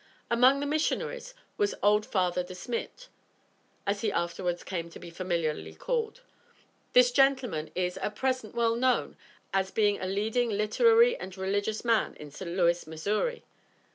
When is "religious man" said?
11.37-12.17